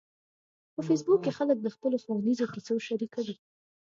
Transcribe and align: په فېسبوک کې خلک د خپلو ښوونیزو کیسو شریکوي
په 0.73 0.81
فېسبوک 0.87 1.19
کې 1.23 1.31
خلک 1.37 1.57
د 1.61 1.67
خپلو 1.75 1.95
ښوونیزو 2.03 2.51
کیسو 2.53 2.73
شریکوي 2.87 3.35